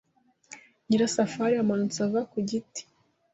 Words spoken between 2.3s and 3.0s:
ku giti.